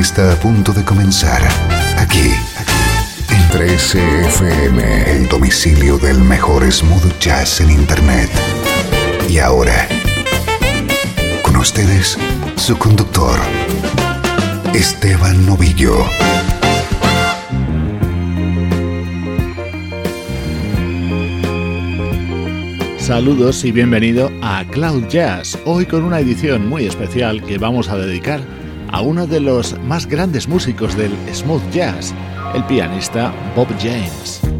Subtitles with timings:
[0.00, 1.42] Está a punto de comenzar
[1.98, 2.32] aquí,
[3.28, 8.30] en 13FM, el domicilio del mejor smooth jazz en Internet.
[9.28, 9.86] Y ahora,
[11.42, 12.16] con ustedes,
[12.56, 13.38] su conductor,
[14.72, 15.94] Esteban Novillo.
[22.96, 27.98] Saludos y bienvenido a Cloud Jazz, hoy con una edición muy especial que vamos a
[27.98, 28.40] dedicar
[28.92, 32.14] a uno de los más grandes músicos del smooth jazz,
[32.54, 34.51] el pianista Bob James.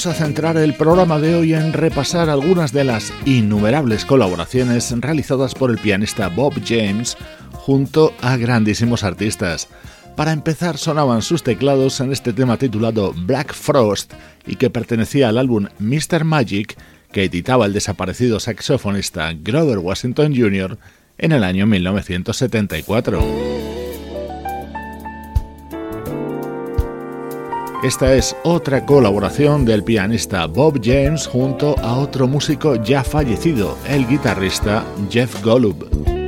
[0.00, 5.54] Vamos a centrar el programa de hoy en repasar algunas de las innumerables colaboraciones realizadas
[5.54, 7.18] por el pianista Bob James
[7.52, 9.68] junto a grandísimos artistas.
[10.16, 14.14] Para empezar sonaban sus teclados en este tema titulado Black Frost
[14.46, 16.24] y que pertenecía al álbum Mr.
[16.24, 16.78] Magic
[17.12, 20.78] que editaba el desaparecido saxofonista Grover Washington Jr.
[21.18, 23.79] en el año 1974.
[27.82, 34.06] Esta es otra colaboración del pianista Bob James junto a otro músico ya fallecido, el
[34.06, 36.19] guitarrista Jeff Golub.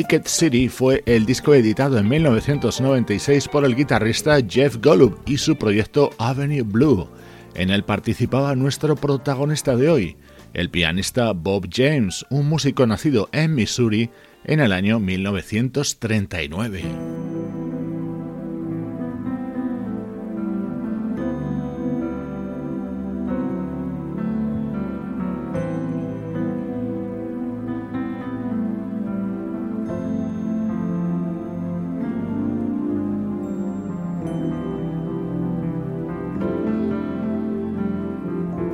[0.00, 5.56] Naked City fue el disco editado en 1996 por el guitarrista Jeff Golub y su
[5.56, 7.06] proyecto Avenue Blue.
[7.54, 10.16] En él participaba nuestro protagonista de hoy,
[10.54, 14.08] el pianista Bob James, un músico nacido en Missouri
[14.44, 17.09] en el año 1939.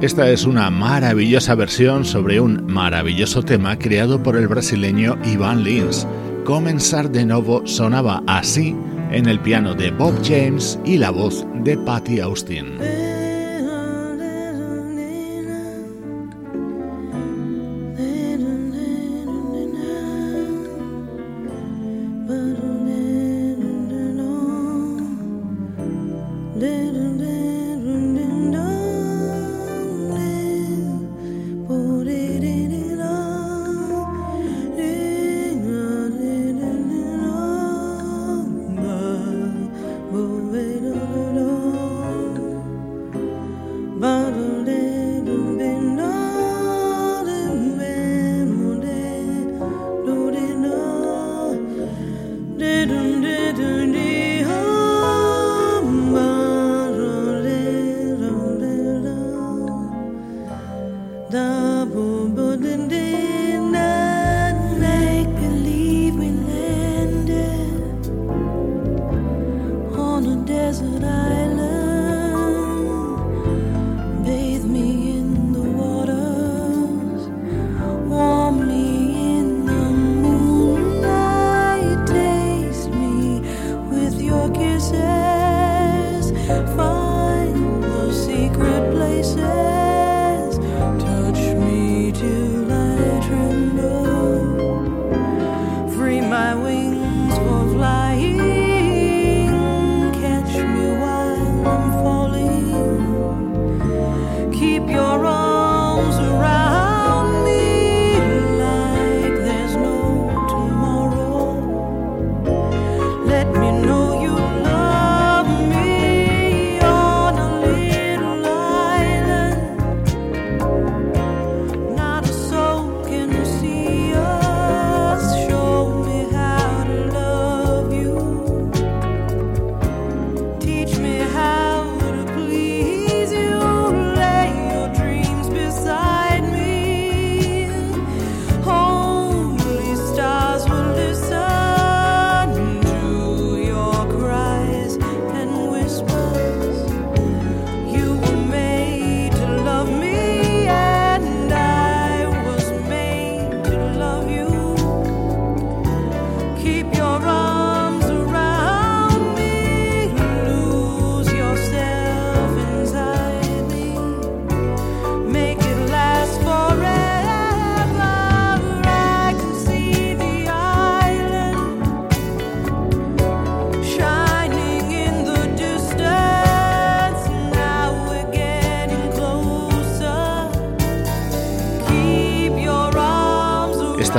[0.07, 6.07] Esta es una maravillosa versión sobre un maravilloso tema creado por el brasileño Ivan Lins.
[6.45, 8.77] Comenzar de nuevo sonaba así
[9.11, 13.06] en el piano de Bob James y la voz de Patty Austin.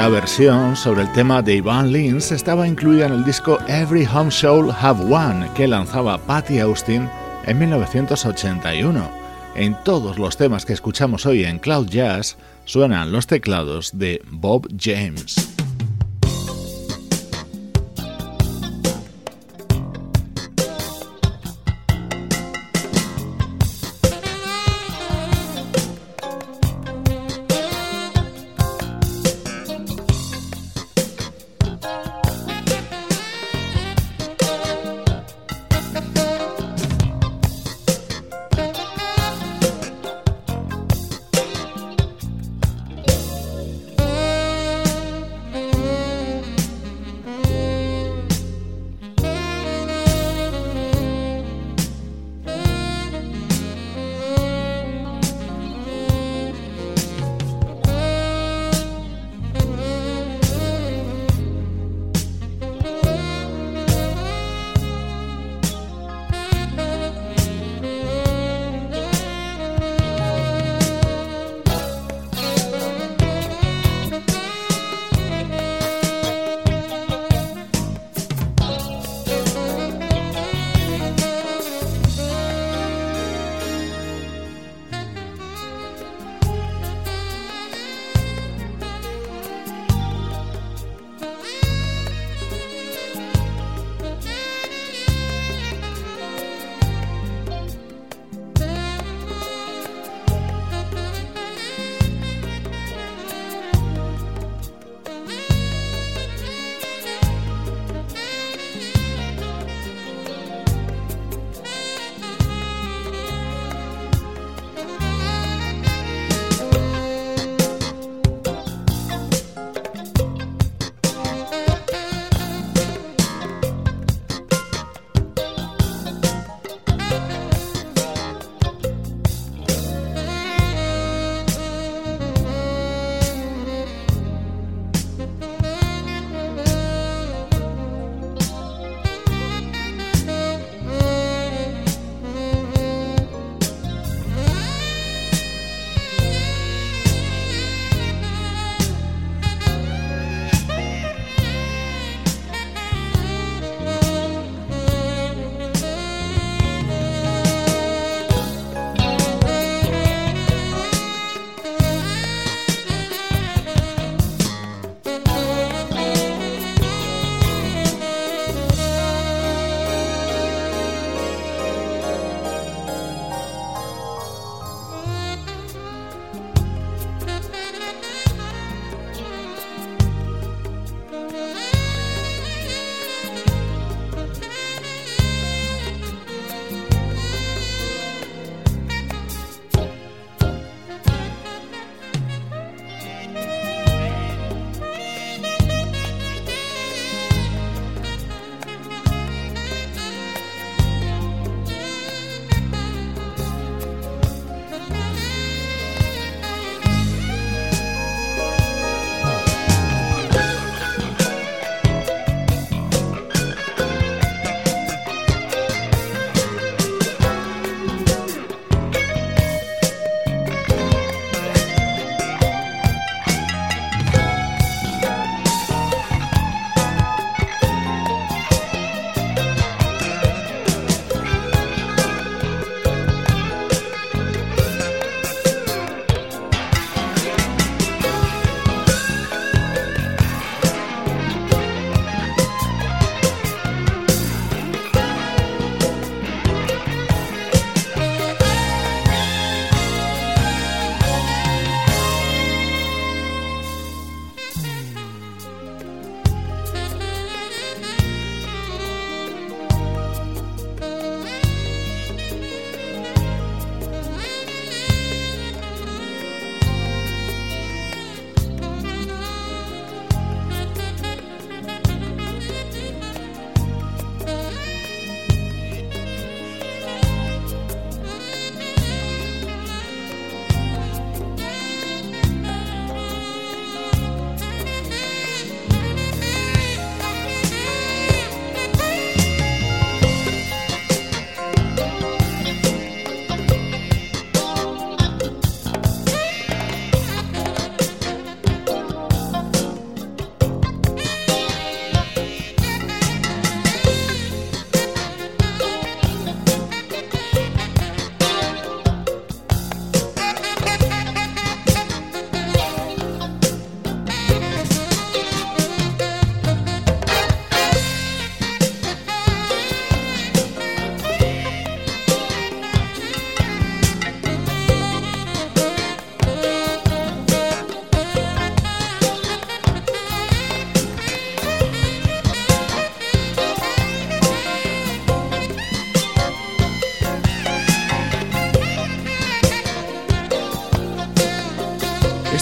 [0.05, 4.71] Versión sobre el tema de Ivan Lins estaba incluida en el disco Every Home Show
[4.71, 7.09] Have One que lanzaba Patty Austin
[7.45, 9.09] en 1981.
[9.55, 14.67] En todos los temas que escuchamos hoy en Cloud Jazz suenan los teclados de Bob
[14.79, 15.56] James.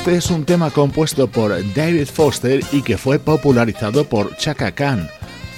[0.06, 5.10] Este es un tema compuesto por David Foster y que fue popularizado por Chaka Khan.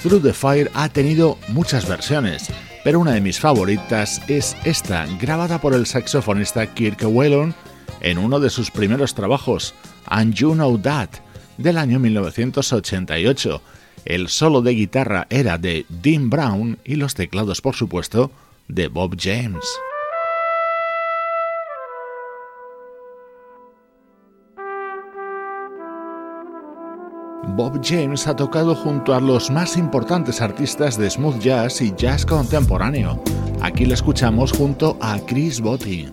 [0.02, 2.50] Through the Fire ha tenido muchas versiones,
[2.82, 7.54] pero una de mis favoritas es esta, grabada por el saxofonista Kirk Whelan
[8.00, 9.74] en uno de sus primeros trabajos,
[10.06, 11.10] And You Know That,
[11.58, 13.60] del año 1988.
[14.06, 18.30] El solo de guitarra era de Dean Brown y los teclados, por supuesto,
[18.66, 19.66] de Bob James.
[27.58, 32.24] Bob James ha tocado junto a los más importantes artistas de smooth jazz y jazz
[32.24, 33.20] contemporáneo.
[33.60, 36.08] Aquí lo escuchamos junto a Chris Botti.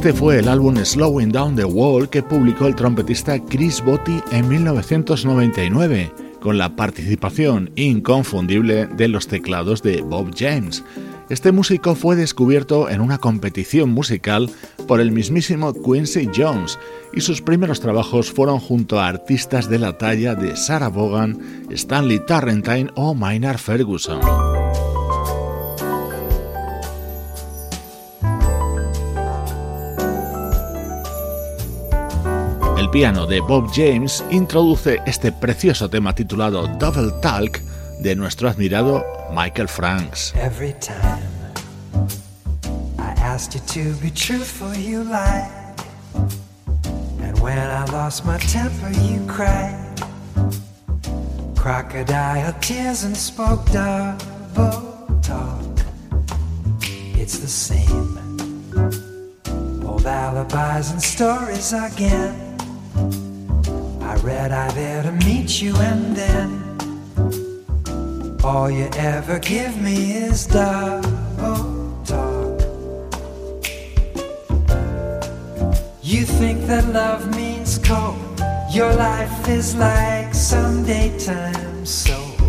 [0.00, 4.48] Este fue el álbum Slowing Down the Wall que publicó el trompetista Chris Botti en
[4.48, 6.10] 1999,
[6.40, 10.82] con la participación inconfundible de los teclados de Bob James.
[11.28, 14.50] Este músico fue descubierto en una competición musical
[14.88, 16.78] por el mismísimo Quincy Jones
[17.12, 22.24] y sus primeros trabajos fueron junto a artistas de la talla de Sarah Vaughan, Stanley
[22.24, 24.49] Tarrantine o Maynard Ferguson.
[32.92, 37.60] Piano de Bob James introduce este precioso tema titulado Double Talk
[38.00, 40.34] de nuestro admirado Michael Franks.
[40.34, 41.22] Every time
[42.98, 45.52] I asked you to be truthful, you lied.
[47.22, 49.76] And when I lost my temper, you cried.
[51.54, 55.62] Crocodile tears and spoke double talk.
[57.14, 58.18] It's the same.
[59.86, 62.49] Old alibis and stories again.
[64.22, 66.60] Read I there to meet you, and then
[68.44, 72.60] all you ever give me is double talk.
[76.02, 78.18] You think that love means cold,
[78.70, 82.40] your life is like some daytime soap.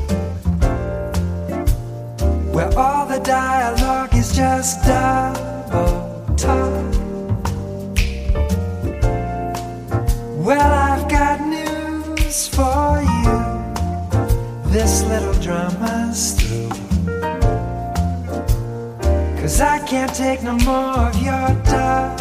[2.53, 6.81] Where all the dialogue is just double talk.
[10.45, 10.80] Well,
[16.39, 16.69] through.
[19.39, 22.20] Cause I can't take no more of your double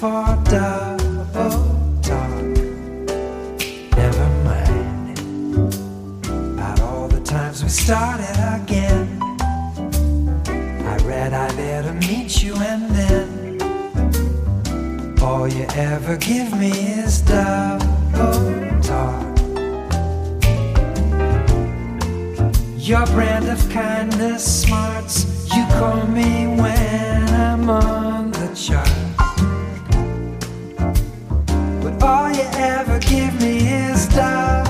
[0.00, 1.64] for double
[2.02, 2.42] talk.
[3.96, 5.18] Never mind
[6.52, 9.18] about all the times we started again.
[10.92, 13.62] I read I to meet you and then.
[15.22, 19.38] All you ever give me is double talk.
[22.76, 25.24] Your brand of kindness smarts.
[25.56, 29.25] You call me when I'm on the chart.
[32.06, 34.65] All you ever give me is double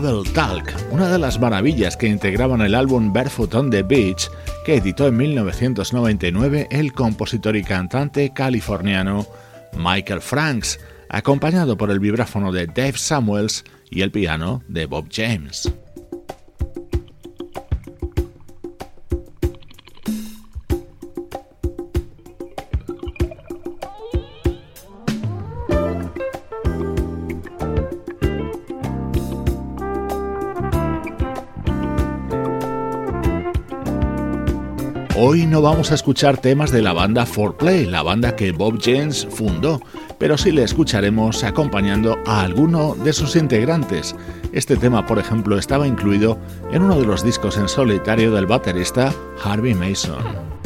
[0.00, 4.30] Double Talk, una de las maravillas que integraban el álbum Barefoot on the Beach,
[4.64, 9.26] que editó en 1999 el compositor y cantante californiano
[9.76, 15.72] Michael Franks, acompañado por el vibráfono de Dave Samuels y el piano de Bob James.
[35.30, 39.28] Hoy no vamos a escuchar temas de la banda 4Play, la banda que Bob James
[39.30, 39.78] fundó,
[40.18, 44.16] pero sí le escucharemos acompañando a alguno de sus integrantes.
[44.54, 46.38] Este tema, por ejemplo, estaba incluido
[46.72, 49.12] en uno de los discos en solitario del baterista
[49.44, 50.57] Harvey Mason.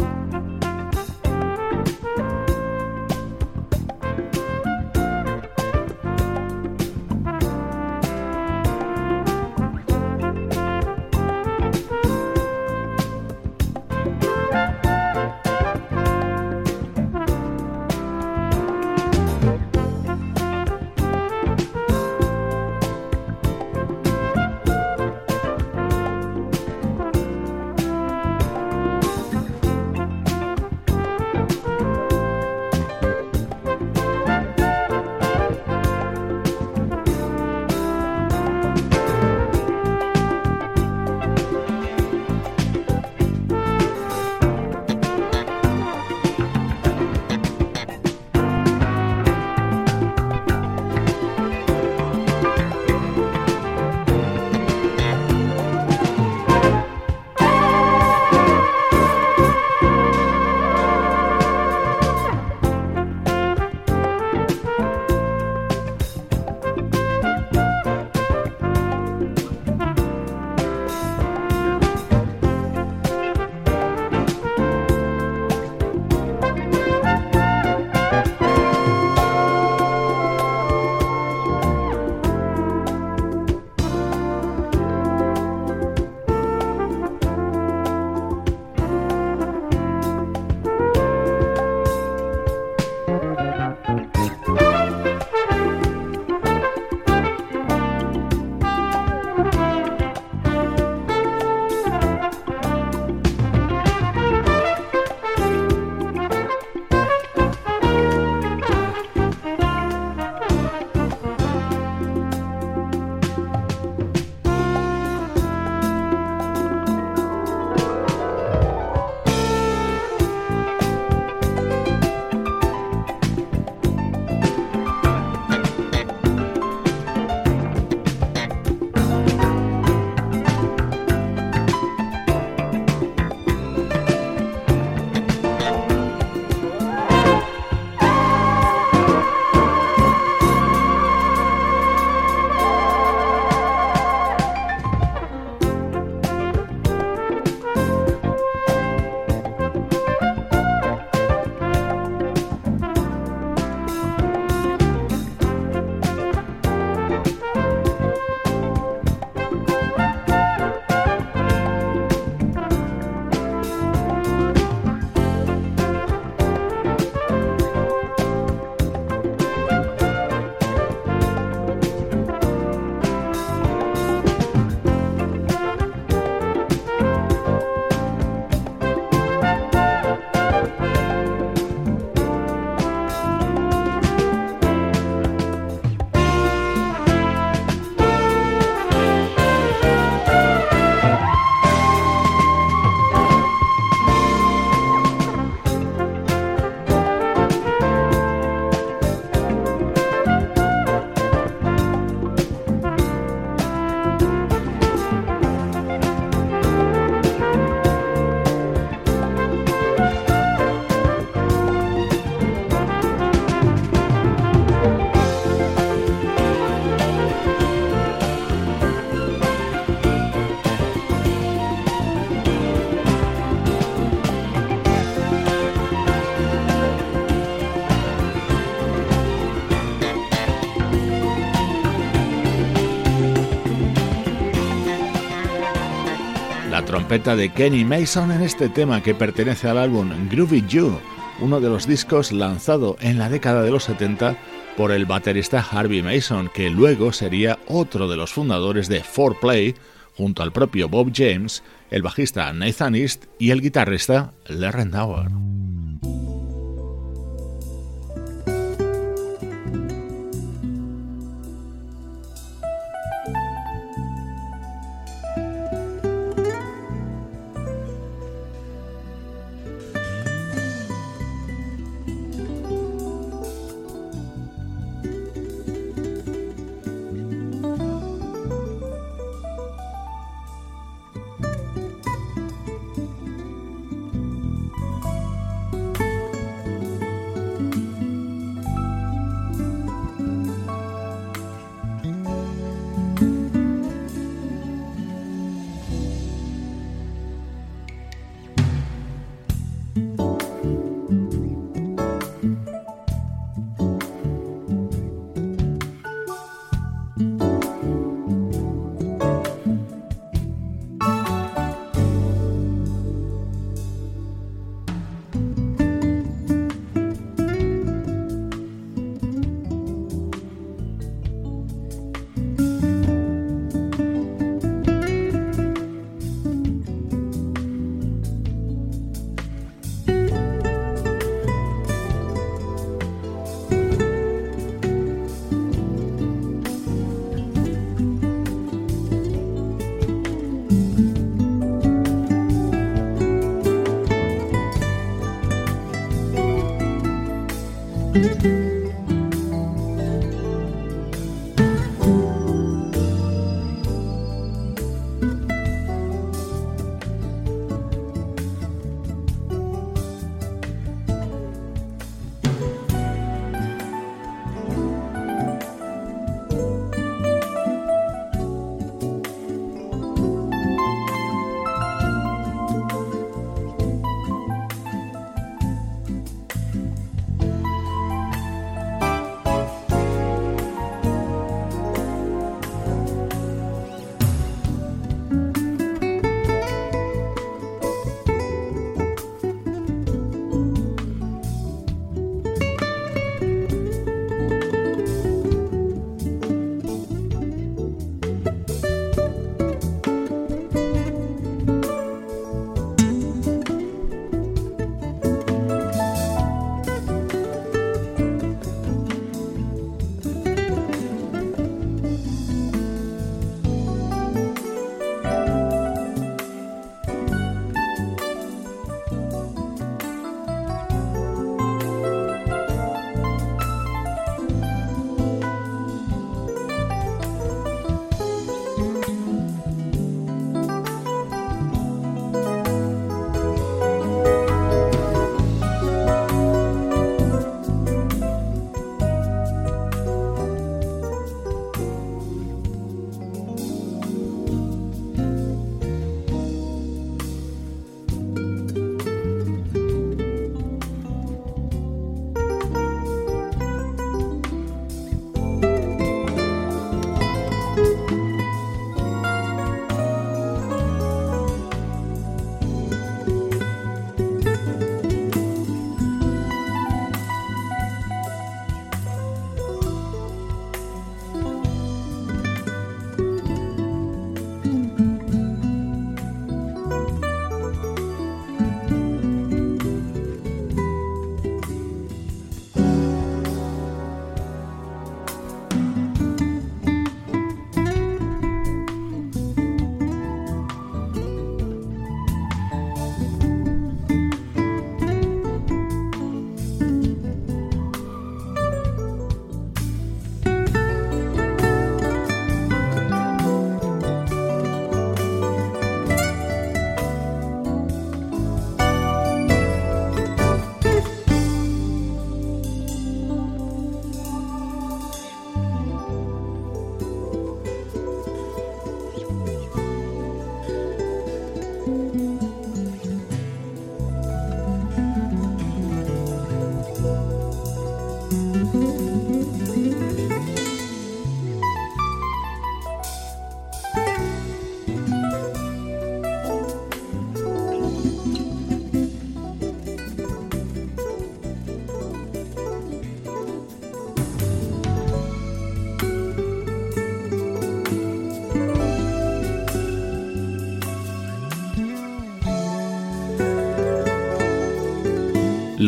[237.13, 240.99] De Kenny Mason en este tema que pertenece al álbum Groovy You,
[241.41, 244.39] uno de los discos lanzado en la década de los 70
[244.79, 249.75] por el baterista Harvey Mason, que luego sería otro de los fundadores de 4Play,
[250.17, 255.52] junto al propio Bob James, el bajista Nathan East y el guitarrista Larry Nauer.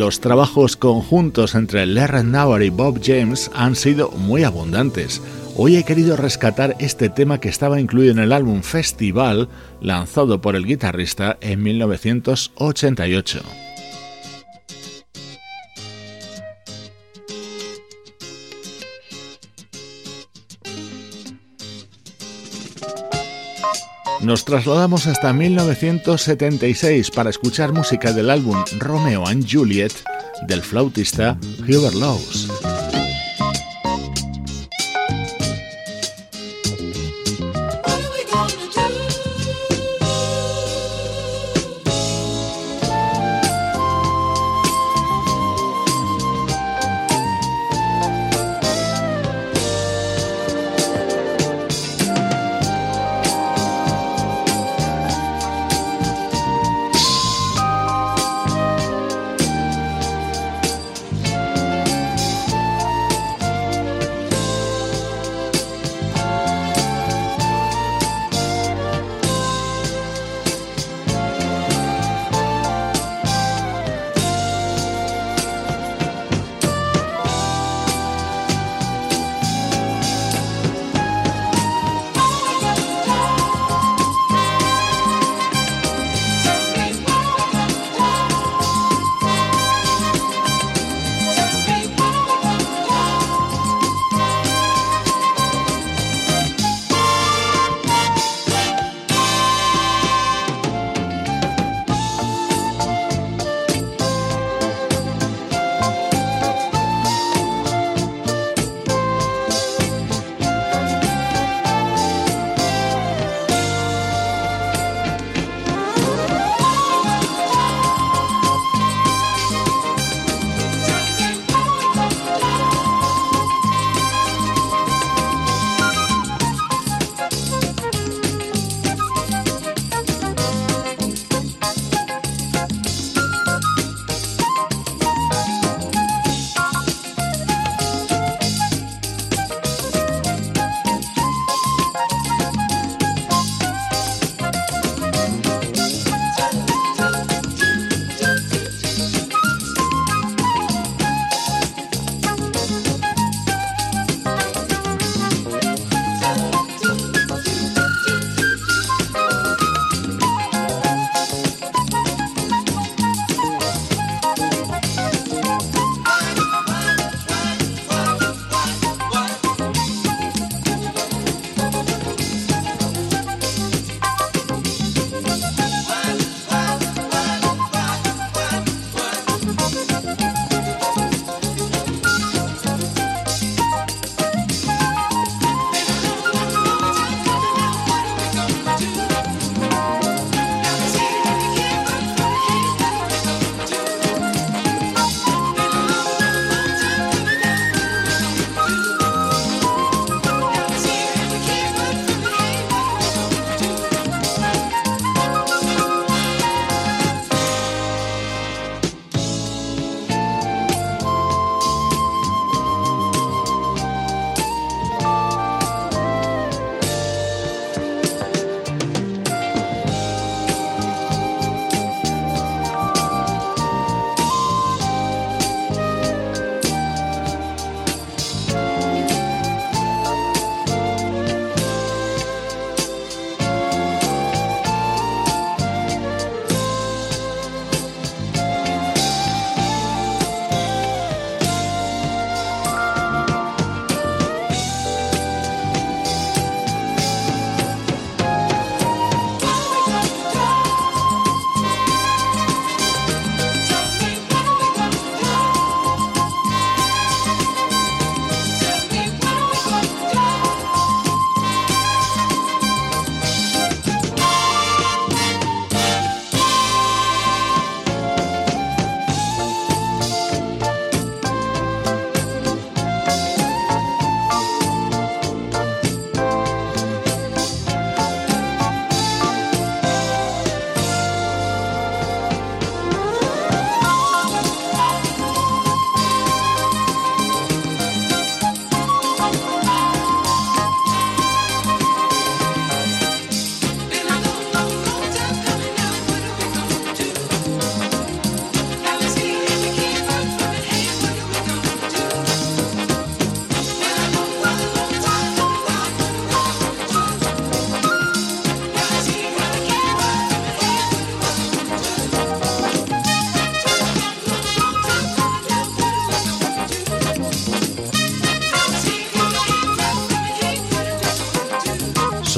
[0.04, 5.22] Los trabajos conjuntos entre Larry Nauer y Bob James han sido muy abundantes.
[5.56, 9.48] Hoy he querido rescatar este tema que estaba incluido en el álbum Festival
[9.80, 13.63] lanzado por el guitarrista en 1988.
[24.24, 29.92] Nos trasladamos hasta 1976 para escuchar música del álbum Romeo and Juliet
[30.48, 32.48] del flautista Hubert Laws.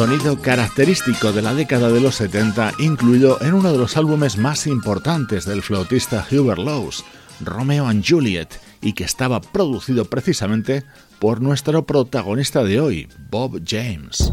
[0.06, 4.68] Sonido característico de la década de los 70, incluido en uno de los álbumes más
[4.68, 7.02] importantes del flautista Hubert Lowes,
[7.40, 8.46] Romeo and Juliet,
[8.80, 10.84] y que estaba producido precisamente
[11.18, 14.32] por nuestro protagonista de hoy, Bob James.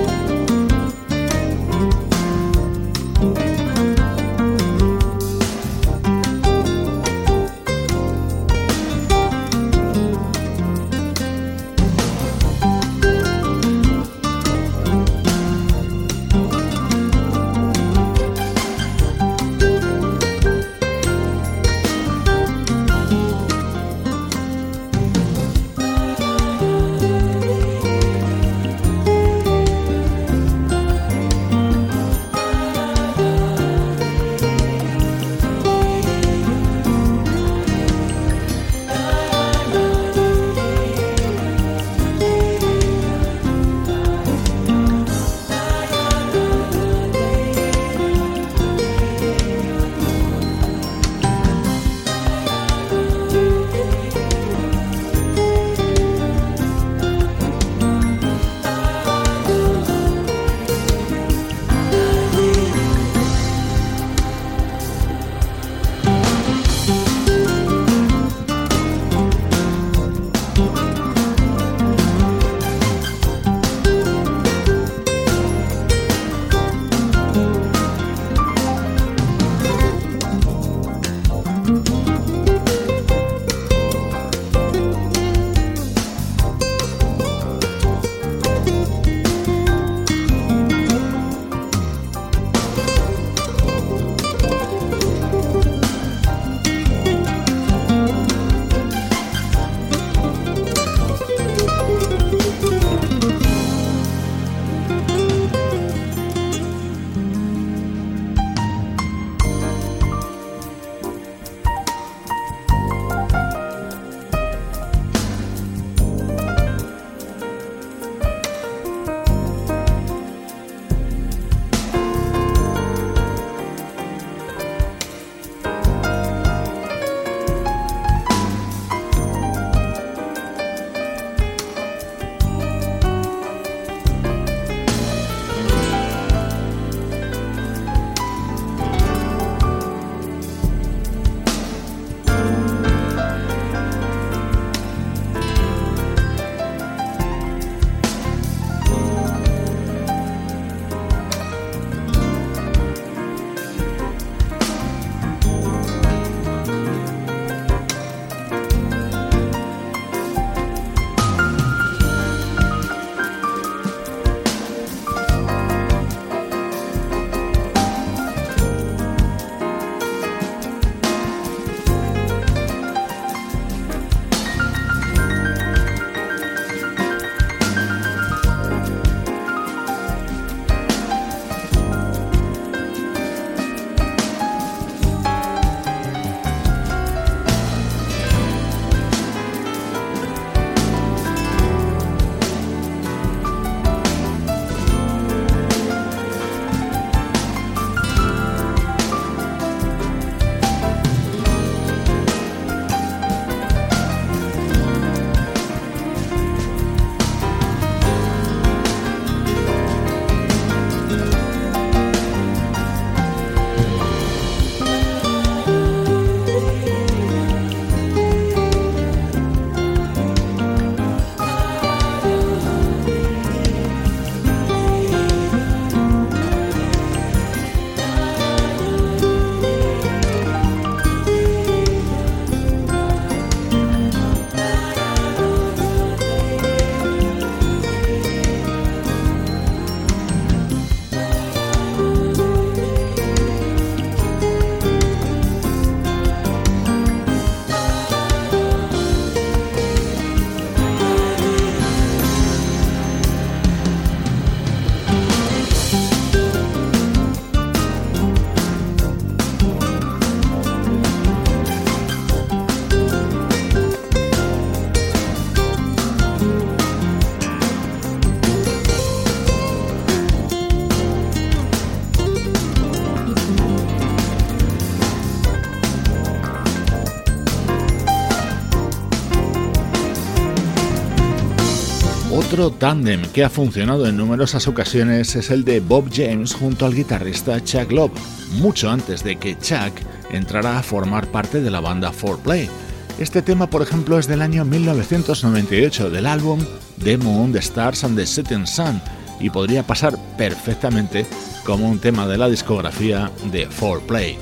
[282.61, 286.93] Otro tándem que ha funcionado en numerosas ocasiones es el de Bob James junto al
[286.93, 288.11] guitarrista Chuck Love,
[288.59, 289.93] mucho antes de que Chuck
[290.29, 292.69] entrara a formar parte de la banda 4Play.
[293.17, 296.59] Este tema, por ejemplo, es del año 1998 del álbum
[297.03, 299.01] The Moon, The Stars and the Setting Sun
[299.39, 301.25] y podría pasar perfectamente
[301.65, 304.35] como un tema de la discografía de 4Play.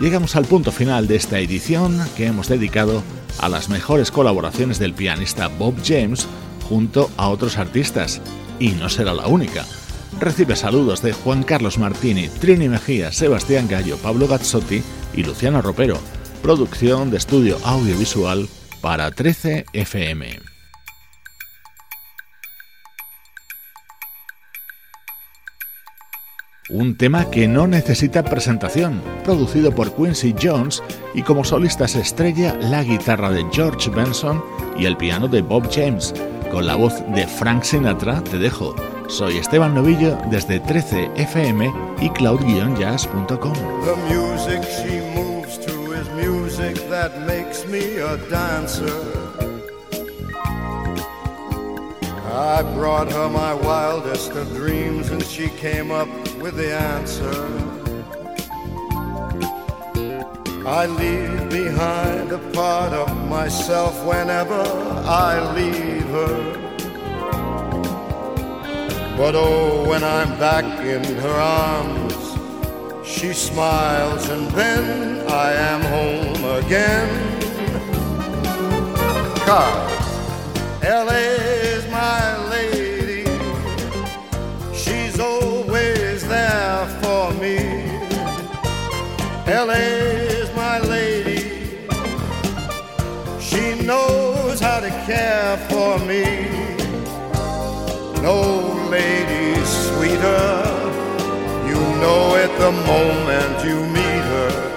[0.00, 3.04] Llegamos al punto final de esta edición que hemos dedicado
[3.38, 6.26] a las mejores colaboraciones del pianista Bob James
[6.72, 8.22] junto a otros artistas,
[8.58, 9.66] y no será la única.
[10.18, 15.98] Recibe saludos de Juan Carlos Martini, Trini Mejía, Sebastián Gallo, Pablo Gazzotti y Luciano Ropero.
[16.42, 18.48] Producción de estudio audiovisual
[18.80, 20.40] para 13 FM.
[26.70, 32.82] Un tema que no necesita presentación, producido por Quincy Jones y como solistas estrella la
[32.82, 34.42] guitarra de George Benson
[34.78, 36.14] y el piano de Bob James
[36.52, 38.76] con la voz de Frank Sinatra te dejo.
[39.08, 43.54] Soy Esteban Novillo desde 13 FM y cloud-jazz.com.
[43.84, 48.92] The music she moves to is music that makes me a dancer.
[52.34, 56.08] I brought her my wildest of dreams and she came up
[56.40, 57.71] with the answer.
[60.64, 64.62] I leave behind a part of myself whenever
[65.04, 66.52] I leave her.
[69.16, 72.14] But oh, when I'm back in her arms,
[73.04, 77.10] she smiles and then I am home again.
[79.44, 80.08] Cause
[80.80, 83.24] LA's my lady,
[84.72, 87.82] she's always there for me.
[89.48, 90.11] LA
[93.86, 96.24] knows how to care for me.
[98.22, 98.38] No
[98.88, 100.62] lady sweeter,
[101.66, 104.72] you know it the moment you meet her.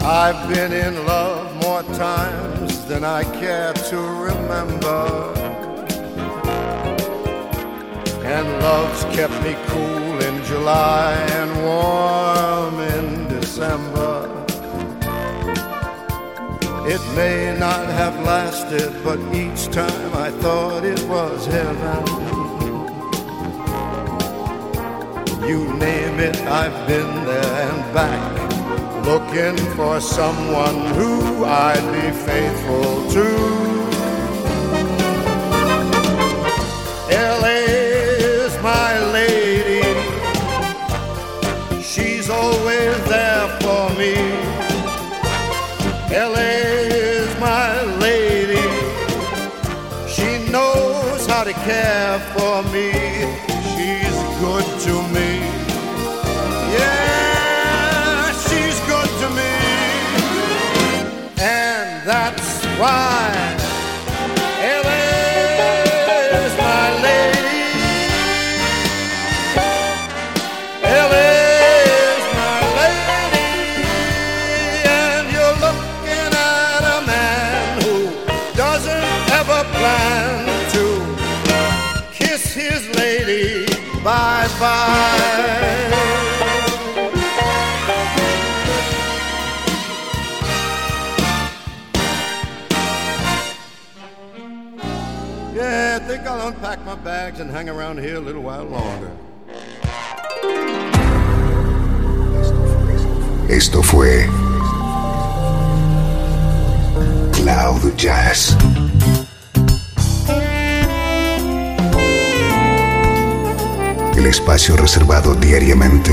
[0.00, 5.32] I've been in love more times than I care to remember.
[8.24, 13.93] And love's kept me cool in July and warm in December.
[16.86, 22.04] It may not have lasted, but each time I thought it was heaven.
[25.48, 28.22] You name it, I've been there and back,
[29.06, 32.73] looking for someone who I'd be faithful
[97.14, 99.12] bags and hang around here a little while longer.
[103.48, 104.26] Esto fue
[107.32, 108.56] Cloud Jazz.
[114.16, 116.10] El espacio reservado diariamente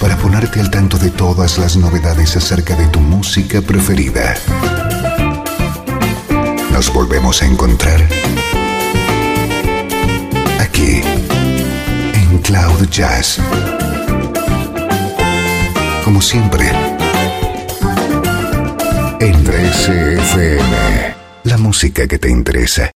[0.00, 4.34] para ponerte al tanto de todas las novedades acerca de tu música preferida.
[6.72, 8.00] Nos volvemos a encontrar
[12.44, 13.38] Cloud Jazz.
[16.04, 16.70] Como siempre,
[19.18, 21.14] en 13 FM,
[21.44, 22.90] la música que te interesa.